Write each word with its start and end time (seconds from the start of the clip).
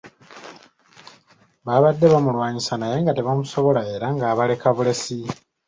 Baabadde 1.65 2.05
bamulwanyisa 2.13 2.73
naye 2.77 2.95
nga 3.01 3.13
tebamusobola 3.17 3.81
era 3.93 4.07
nga 4.15 4.25
abaleka 4.31 4.67
bulesi. 4.75 5.19